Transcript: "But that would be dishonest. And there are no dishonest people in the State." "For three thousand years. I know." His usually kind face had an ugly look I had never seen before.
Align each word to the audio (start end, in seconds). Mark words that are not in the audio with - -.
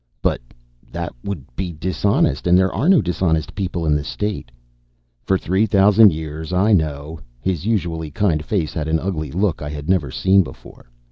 "But 0.23 0.41
that 0.91 1.13
would 1.23 1.45
be 1.55 1.71
dishonest. 1.73 2.47
And 2.47 2.57
there 2.57 2.73
are 2.73 2.89
no 2.89 3.03
dishonest 3.03 3.53
people 3.53 3.85
in 3.85 3.95
the 3.95 4.03
State." 4.03 4.49
"For 5.21 5.37
three 5.37 5.67
thousand 5.67 6.11
years. 6.11 6.51
I 6.51 6.73
know." 6.73 7.19
His 7.39 7.67
usually 7.67 8.09
kind 8.09 8.43
face 8.43 8.73
had 8.73 8.87
an 8.87 8.97
ugly 8.97 9.29
look 9.31 9.61
I 9.61 9.69
had 9.69 9.87
never 9.87 10.09
seen 10.09 10.41
before. 10.41 10.89